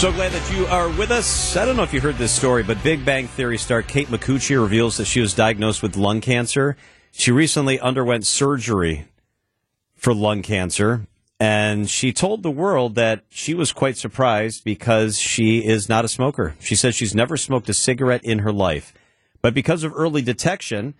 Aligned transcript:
So 0.00 0.10
glad 0.10 0.32
that 0.32 0.50
you 0.56 0.64
are 0.68 0.88
with 0.88 1.10
us. 1.10 1.58
I 1.58 1.66
don't 1.66 1.76
know 1.76 1.82
if 1.82 1.92
you 1.92 2.00
heard 2.00 2.16
this 2.16 2.32
story, 2.32 2.62
but 2.62 2.82
Big 2.82 3.04
Bang 3.04 3.26
Theory 3.26 3.58
star 3.58 3.82
Kate 3.82 4.08
Micucci 4.08 4.58
reveals 4.58 4.96
that 4.96 5.04
she 5.04 5.20
was 5.20 5.34
diagnosed 5.34 5.82
with 5.82 5.94
lung 5.94 6.22
cancer. 6.22 6.78
She 7.12 7.30
recently 7.30 7.78
underwent 7.78 8.24
surgery 8.24 9.08
for 9.96 10.14
lung 10.14 10.40
cancer, 10.40 11.06
and 11.38 11.90
she 11.90 12.14
told 12.14 12.42
the 12.42 12.50
world 12.50 12.94
that 12.94 13.24
she 13.28 13.52
was 13.52 13.72
quite 13.72 13.98
surprised 13.98 14.64
because 14.64 15.18
she 15.18 15.58
is 15.58 15.86
not 15.86 16.06
a 16.06 16.08
smoker. 16.08 16.54
She 16.60 16.76
says 16.76 16.94
she's 16.94 17.14
never 17.14 17.36
smoked 17.36 17.68
a 17.68 17.74
cigarette 17.74 18.24
in 18.24 18.38
her 18.38 18.52
life. 18.52 18.94
But 19.42 19.52
because 19.52 19.84
of 19.84 19.92
early 19.94 20.22
detection, 20.22 20.94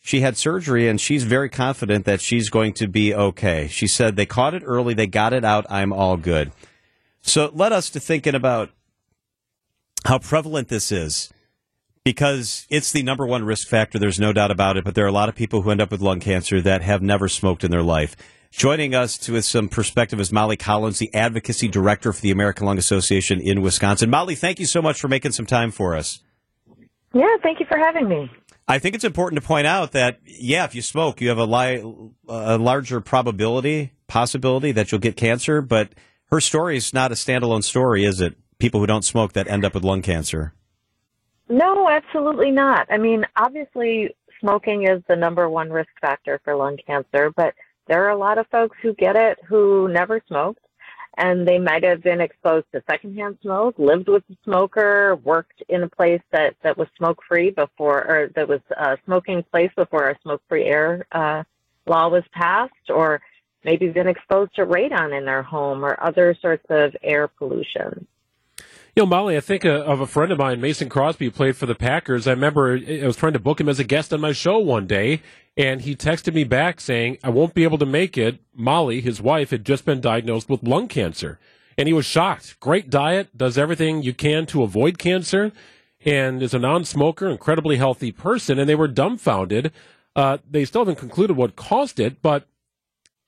she 0.00 0.22
had 0.22 0.38
surgery 0.38 0.88
and 0.88 0.98
she's 0.98 1.24
very 1.24 1.50
confident 1.50 2.06
that 2.06 2.22
she's 2.22 2.48
going 2.48 2.72
to 2.72 2.88
be 2.88 3.14
okay. 3.14 3.68
She 3.68 3.86
said 3.86 4.16
they 4.16 4.24
caught 4.24 4.54
it 4.54 4.62
early, 4.64 4.94
they 4.94 5.06
got 5.06 5.34
it 5.34 5.44
out, 5.44 5.66
I'm 5.68 5.92
all 5.92 6.16
good. 6.16 6.52
So 7.26 7.44
it 7.44 7.56
led 7.56 7.72
us 7.72 7.90
to 7.90 8.00
thinking 8.00 8.34
about 8.34 8.70
how 10.04 10.18
prevalent 10.18 10.68
this 10.68 10.92
is 10.92 11.32
because 12.04 12.66
it's 12.70 12.92
the 12.92 13.02
number 13.02 13.26
one 13.26 13.44
risk 13.44 13.66
factor. 13.66 13.98
There's 13.98 14.20
no 14.20 14.32
doubt 14.32 14.52
about 14.52 14.76
it. 14.76 14.84
But 14.84 14.94
there 14.94 15.04
are 15.04 15.08
a 15.08 15.12
lot 15.12 15.28
of 15.28 15.34
people 15.34 15.62
who 15.62 15.70
end 15.70 15.80
up 15.80 15.90
with 15.90 16.00
lung 16.00 16.20
cancer 16.20 16.60
that 16.60 16.82
have 16.82 17.02
never 17.02 17.28
smoked 17.28 17.64
in 17.64 17.72
their 17.72 17.82
life. 17.82 18.16
Joining 18.52 18.94
us 18.94 19.18
to, 19.18 19.32
with 19.32 19.44
some 19.44 19.68
perspective 19.68 20.20
is 20.20 20.32
Molly 20.32 20.56
Collins, 20.56 21.00
the 21.00 21.12
advocacy 21.12 21.66
director 21.66 22.12
for 22.12 22.22
the 22.22 22.30
American 22.30 22.64
Lung 22.64 22.78
Association 22.78 23.40
in 23.40 23.60
Wisconsin. 23.60 24.08
Molly, 24.08 24.36
thank 24.36 24.60
you 24.60 24.66
so 24.66 24.80
much 24.80 25.00
for 25.00 25.08
making 25.08 25.32
some 25.32 25.46
time 25.46 25.72
for 25.72 25.96
us. 25.96 26.22
Yeah, 27.12 27.36
thank 27.42 27.58
you 27.58 27.66
for 27.66 27.76
having 27.76 28.08
me. 28.08 28.30
I 28.68 28.78
think 28.78 28.94
it's 28.94 29.04
important 29.04 29.42
to 29.42 29.46
point 29.46 29.66
out 29.66 29.92
that, 29.92 30.20
yeah, 30.24 30.64
if 30.64 30.74
you 30.76 30.82
smoke, 30.82 31.20
you 31.20 31.28
have 31.28 31.38
a, 31.38 31.44
li- 31.44 32.10
a 32.28 32.56
larger 32.56 33.00
probability, 33.00 33.92
possibility 34.06 34.72
that 34.72 34.92
you'll 34.92 35.00
get 35.00 35.16
cancer, 35.16 35.60
but 35.60 35.92
her 36.30 36.40
story 36.40 36.76
is 36.76 36.92
not 36.92 37.12
a 37.12 37.14
standalone 37.14 37.64
story, 37.64 38.04
is 38.04 38.20
it? 38.20 38.36
People 38.58 38.80
who 38.80 38.86
don't 38.86 39.04
smoke 39.04 39.32
that 39.34 39.48
end 39.48 39.64
up 39.64 39.74
with 39.74 39.84
lung 39.84 40.02
cancer. 40.02 40.54
No, 41.48 41.88
absolutely 41.88 42.50
not. 42.50 42.86
I 42.90 42.98
mean, 42.98 43.24
obviously, 43.36 44.14
smoking 44.40 44.88
is 44.88 45.02
the 45.08 45.16
number 45.16 45.48
one 45.48 45.70
risk 45.70 45.90
factor 46.00 46.40
for 46.42 46.56
lung 46.56 46.78
cancer, 46.86 47.32
but 47.36 47.54
there 47.86 48.04
are 48.04 48.10
a 48.10 48.16
lot 48.16 48.38
of 48.38 48.46
folks 48.48 48.76
who 48.82 48.94
get 48.94 49.14
it 49.14 49.38
who 49.46 49.88
never 49.88 50.20
smoked 50.26 50.60
and 51.16 51.48
they 51.48 51.58
might 51.58 51.82
have 51.82 52.02
been 52.02 52.20
exposed 52.20 52.66
to 52.72 52.82
secondhand 52.88 53.38
smoke, 53.40 53.74
lived 53.78 54.08
with 54.08 54.22
a 54.30 54.36
smoker, 54.44 55.16
worked 55.24 55.62
in 55.68 55.82
a 55.82 55.88
place 55.88 56.20
that, 56.30 56.54
that 56.62 56.76
was 56.76 56.88
smoke 56.98 57.18
free 57.26 57.50
before, 57.50 58.04
or 58.04 58.30
that 58.34 58.46
was 58.46 58.60
a 58.76 58.98
smoking 59.06 59.42
place 59.50 59.70
before 59.76 60.10
a 60.10 60.18
smoke 60.22 60.42
free 60.48 60.64
air 60.64 61.06
uh, 61.12 61.42
law 61.86 62.08
was 62.08 62.24
passed, 62.32 62.90
or 62.90 63.20
maybe 63.66 63.88
been 63.88 64.06
exposed 64.06 64.54
to 64.54 64.64
radon 64.64 65.16
in 65.16 65.26
their 65.26 65.42
home 65.42 65.84
or 65.84 66.02
other 66.02 66.34
sorts 66.40 66.64
of 66.70 66.96
air 67.02 67.26
pollution. 67.26 68.06
You 68.94 69.02
know, 69.02 69.06
Molly, 69.06 69.36
I 69.36 69.40
think 69.40 69.66
uh, 69.66 69.82
of 69.82 70.00
a 70.00 70.06
friend 70.06 70.32
of 70.32 70.38
mine, 70.38 70.58
Mason 70.58 70.88
Crosby, 70.88 71.26
who 71.26 71.30
played 71.30 71.56
for 71.56 71.66
the 71.66 71.74
Packers. 71.74 72.26
I 72.26 72.30
remember 72.30 72.78
I 72.78 73.04
was 73.04 73.16
trying 73.16 73.34
to 73.34 73.38
book 73.38 73.60
him 73.60 73.68
as 73.68 73.78
a 73.78 73.84
guest 73.84 74.14
on 74.14 74.22
my 74.22 74.32
show 74.32 74.56
one 74.56 74.86
day, 74.86 75.20
and 75.54 75.82
he 75.82 75.94
texted 75.94 76.32
me 76.32 76.44
back 76.44 76.80
saying, 76.80 77.18
I 77.22 77.28
won't 77.28 77.52
be 77.52 77.64
able 77.64 77.76
to 77.76 77.84
make 77.84 78.16
it. 78.16 78.38
Molly, 78.54 79.02
his 79.02 79.20
wife, 79.20 79.50
had 79.50 79.66
just 79.66 79.84
been 79.84 80.00
diagnosed 80.00 80.48
with 80.48 80.62
lung 80.62 80.88
cancer. 80.88 81.38
And 81.76 81.88
he 81.88 81.92
was 81.92 82.06
shocked. 82.06 82.58
Great 82.58 82.88
diet, 82.88 83.36
does 83.36 83.58
everything 83.58 84.02
you 84.02 84.14
can 84.14 84.46
to 84.46 84.62
avoid 84.62 84.96
cancer, 84.96 85.52
and 86.06 86.42
is 86.42 86.54
a 86.54 86.58
non 86.58 86.84
smoker, 86.86 87.28
incredibly 87.28 87.76
healthy 87.76 88.12
person. 88.12 88.58
And 88.58 88.66
they 88.66 88.76
were 88.76 88.88
dumbfounded. 88.88 89.72
Uh, 90.14 90.38
they 90.48 90.64
still 90.64 90.82
haven't 90.82 90.98
concluded 90.98 91.36
what 91.36 91.56
caused 91.56 92.00
it, 92.00 92.22
but 92.22 92.46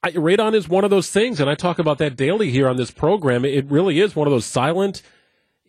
I, 0.02 0.12
radon 0.12 0.54
is 0.54 0.68
one 0.68 0.84
of 0.84 0.90
those 0.90 1.10
things, 1.10 1.40
and 1.40 1.50
I 1.50 1.54
talk 1.54 1.78
about 1.78 1.98
that 1.98 2.16
daily 2.16 2.50
here 2.50 2.68
on 2.68 2.76
this 2.76 2.90
program. 2.90 3.44
It 3.44 3.66
really 3.66 4.00
is 4.00 4.14
one 4.14 4.28
of 4.28 4.32
those 4.32 4.46
silent. 4.46 5.02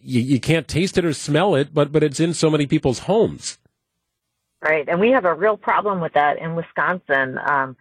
You, 0.02 0.22
you 0.22 0.40
can't 0.40 0.68
taste 0.68 0.98
it 0.98 1.06
or 1.06 1.14
smell 1.14 1.56
it, 1.56 1.74
but 1.74 1.92
but 1.92 2.04
it's 2.04 2.20
in 2.20 2.34
so 2.34 2.50
many 2.50 2.68
people's 2.68 3.00
homes. 3.00 3.58
Right, 4.62 4.88
and 4.88 5.00
we 5.00 5.12
have 5.12 5.26
a 5.26 5.34
real 5.34 5.58
problem 5.58 6.00
with 6.02 6.14
that 6.14 6.38
in 6.38 6.56
Wisconsin. 6.56 7.40
Um, 7.44 7.76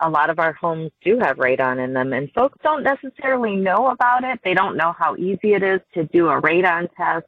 a 0.00 0.10
lot 0.10 0.30
of 0.30 0.38
our 0.38 0.52
homes 0.52 0.90
do 1.02 1.18
have 1.18 1.38
radon 1.38 1.82
in 1.82 1.94
them, 1.94 2.12
and 2.12 2.30
folks 2.32 2.58
don't 2.62 2.82
necessarily 2.84 3.56
know 3.56 3.88
about 3.88 4.24
it. 4.24 4.38
They 4.44 4.54
don't 4.54 4.76
know 4.76 4.94
how 4.96 5.16
easy 5.16 5.54
it 5.54 5.62
is 5.62 5.80
to 5.94 6.04
do 6.04 6.28
a 6.28 6.40
radon 6.40 6.88
test, 6.96 7.26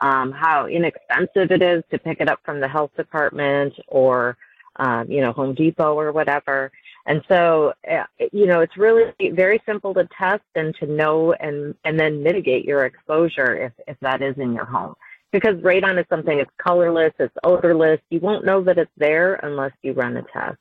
um, 0.00 0.32
how 0.32 0.66
inexpensive 0.66 1.50
it 1.50 1.62
is 1.62 1.82
to 1.90 1.98
pick 1.98 2.20
it 2.20 2.28
up 2.28 2.40
from 2.44 2.60
the 2.60 2.68
health 2.68 2.92
department 2.96 3.74
or, 3.88 4.36
um, 4.76 5.10
you 5.10 5.20
know, 5.20 5.32
Home 5.32 5.54
Depot 5.54 5.94
or 5.94 6.12
whatever. 6.12 6.70
And 7.06 7.22
so, 7.28 7.72
uh, 7.90 8.04
you 8.32 8.46
know, 8.46 8.60
it's 8.60 8.76
really 8.76 9.12
very 9.32 9.62
simple 9.66 9.94
to 9.94 10.08
test 10.16 10.44
and 10.54 10.74
to 10.76 10.86
know 10.86 11.32
and, 11.32 11.74
and 11.84 11.98
then 11.98 12.22
mitigate 12.22 12.64
your 12.64 12.84
exposure 12.84 13.56
if, 13.56 13.72
if 13.88 13.96
that 14.00 14.22
is 14.22 14.36
in 14.38 14.52
your 14.52 14.66
home. 14.66 14.94
Because 15.32 15.56
radon 15.56 15.98
is 15.98 16.06
something, 16.10 16.38
it's 16.38 16.50
colorless, 16.58 17.12
it's 17.18 17.34
odorless. 17.44 18.00
You 18.10 18.20
won't 18.20 18.44
know 18.44 18.62
that 18.64 18.78
it's 18.78 18.90
there 18.96 19.34
unless 19.36 19.72
you 19.82 19.92
run 19.92 20.16
a 20.16 20.22
test. 20.22 20.58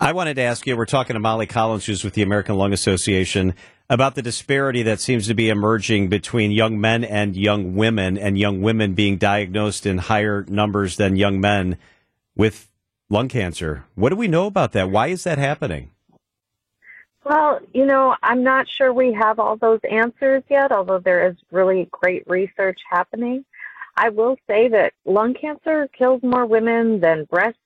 I 0.00 0.12
wanted 0.12 0.34
to 0.34 0.42
ask 0.42 0.66
you, 0.66 0.76
we're 0.76 0.86
talking 0.86 1.14
to 1.14 1.20
Molly 1.20 1.46
Collins, 1.46 1.86
who's 1.86 2.04
with 2.04 2.14
the 2.14 2.22
American 2.22 2.56
Lung 2.56 2.72
Association, 2.72 3.54
about 3.90 4.14
the 4.14 4.22
disparity 4.22 4.84
that 4.84 5.00
seems 5.00 5.26
to 5.26 5.34
be 5.34 5.48
emerging 5.48 6.08
between 6.08 6.52
young 6.52 6.80
men 6.80 7.02
and 7.02 7.36
young 7.36 7.74
women, 7.74 8.16
and 8.16 8.38
young 8.38 8.62
women 8.62 8.94
being 8.94 9.16
diagnosed 9.16 9.86
in 9.86 9.98
higher 9.98 10.44
numbers 10.48 10.96
than 10.96 11.16
young 11.16 11.40
men 11.40 11.78
with 12.36 12.68
lung 13.10 13.28
cancer. 13.28 13.84
What 13.94 14.10
do 14.10 14.16
we 14.16 14.28
know 14.28 14.46
about 14.46 14.72
that? 14.72 14.90
Why 14.90 15.08
is 15.08 15.24
that 15.24 15.38
happening? 15.38 15.90
Well, 17.24 17.60
you 17.74 17.84
know, 17.84 18.16
I'm 18.22 18.42
not 18.42 18.68
sure 18.68 18.92
we 18.92 19.12
have 19.12 19.38
all 19.38 19.56
those 19.56 19.80
answers 19.90 20.42
yet, 20.48 20.72
although 20.72 20.98
there 20.98 21.28
is 21.28 21.36
really 21.50 21.88
great 21.90 22.24
research 22.26 22.78
happening. 22.88 23.44
I 23.96 24.08
will 24.10 24.36
say 24.46 24.68
that 24.68 24.94
lung 25.04 25.34
cancer 25.34 25.88
kills 25.96 26.22
more 26.22 26.46
women 26.46 27.00
than 27.00 27.24
breast 27.24 27.58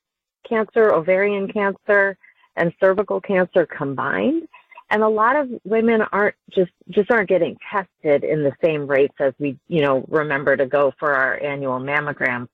cancer, 0.48 0.92
ovarian 0.92 1.52
cancer, 1.52 2.16
and 2.56 2.72
cervical 2.80 3.20
cancer 3.20 3.66
combined. 3.66 4.48
And 4.90 5.02
a 5.02 5.08
lot 5.08 5.36
of 5.36 5.48
women 5.64 6.02
aren't 6.12 6.34
just 6.50 6.72
just 6.90 7.10
aren't 7.10 7.28
getting 7.28 7.56
tested 7.70 8.24
in 8.24 8.42
the 8.42 8.52
same 8.62 8.86
rates 8.86 9.14
as 9.20 9.32
we, 9.38 9.58
you 9.68 9.80
know, 9.80 10.04
remember 10.08 10.56
to 10.56 10.66
go 10.66 10.92
for 10.98 11.14
our 11.14 11.40
annual 11.42 11.78
mammograms 11.78 12.48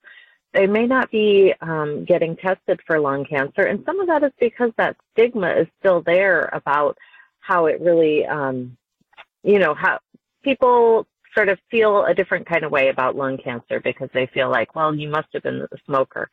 they 0.53 0.67
may 0.67 0.87
not 0.87 1.11
be 1.11 1.53
um, 1.61 2.05
getting 2.05 2.35
tested 2.35 2.79
for 2.85 2.99
lung 2.99 3.25
cancer, 3.25 3.63
and 3.63 3.83
some 3.85 3.99
of 3.99 4.07
that 4.07 4.23
is 4.23 4.31
because 4.39 4.71
that 4.77 4.97
stigma 5.11 5.51
is 5.51 5.67
still 5.79 6.01
there 6.01 6.49
about 6.53 6.97
how 7.39 7.67
it 7.67 7.79
really, 7.81 8.25
um, 8.25 8.75
you 9.43 9.59
know, 9.59 9.73
how 9.73 9.99
people 10.43 11.05
sort 11.35 11.49
of 11.49 11.59
feel 11.69 12.05
a 12.05 12.13
different 12.13 12.47
kind 12.47 12.63
of 12.63 12.71
way 12.71 12.89
about 12.89 13.15
lung 13.15 13.37
cancer 13.37 13.79
because 13.79 14.09
they 14.13 14.25
feel 14.27 14.49
like, 14.49 14.75
well, 14.75 14.93
you 14.95 15.07
must 15.07 15.27
have 15.33 15.43
been 15.43 15.61
a 15.71 15.77
smoker, 15.85 16.29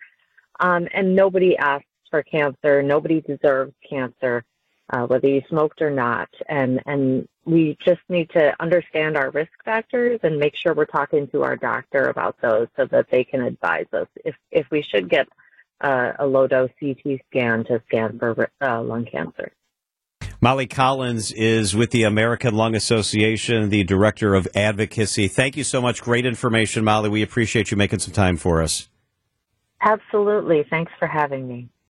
um, 0.61 0.89
and 0.95 1.15
nobody 1.15 1.57
asks 1.57 1.87
for 2.11 2.23
cancer, 2.23 2.83
nobody 2.83 3.21
deserves 3.21 3.75
cancer 3.89 4.45
uh, 4.91 5.07
whether 5.07 5.29
you 5.29 5.43
smoked 5.49 5.83
or 5.83 5.91
not. 5.91 6.29
And, 6.49 6.81
and 6.87 7.29
we 7.45 7.77
just 7.85 8.01
need 8.09 8.31
to 8.31 8.55
understand 8.61 9.17
our 9.17 9.31
risk 9.31 9.53
factors 9.65 10.21
and 10.23 10.39
make 10.39 10.55
sure 10.57 10.75
we're 10.75 10.85
talking 10.85 11.29
to 11.29 11.43
our 11.43 11.57
doctor 11.57 12.09
about 12.09 12.37
those 12.43 12.69
so 12.77 12.87
that 12.91 13.07
they 13.11 13.25
can 13.25 13.43
advise 13.43 13.87
us 13.93 14.09
if, 14.25 14.35
if 14.51 14.67
we 14.71 14.83
should 14.83 15.09
get 15.09 15.29
uh, 15.81 16.13
a 16.19 16.27
low 16.27 16.47
dose 16.47 16.71
CT 16.81 17.21
scan 17.31 17.65
to 17.65 17.83
scan 17.89 18.19
for 18.19 18.51
uh, 18.63 18.83
lung 18.83 19.05
cancer. 19.05 19.53
Molly 20.41 20.67
Collins 20.67 21.33
is 21.33 21.75
with 21.75 21.91
the 21.91 22.03
American 22.03 22.55
Lung 22.55 22.75
Association, 22.75 23.71
the 23.71 23.85
director 23.85 24.35
of 24.35 24.47
advocacy. 24.55 25.29
Thank 25.29 25.57
you 25.57 25.65
so 25.65 25.81
much. 25.81 26.03
Great 26.03 26.27
information, 26.27 26.85
Molly. 26.85 27.09
We 27.09 27.23
appreciate 27.23 27.71
you 27.71 27.77
making 27.77 28.01
some 28.01 28.13
time 28.13 28.37
for 28.37 28.63
us. 28.63 28.89
Absolutely. 29.81 30.65
Thanks 30.69 30.93
for 30.99 31.07
having 31.09 31.49
me. 31.49 31.69